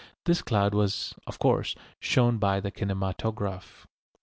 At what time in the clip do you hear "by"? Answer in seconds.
2.39-2.59